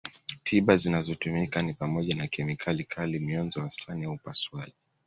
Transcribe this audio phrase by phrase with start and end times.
[0.43, 4.73] Tiba zinazotumika ni pamoja na kemikali kali mionzi wastani au upasuaji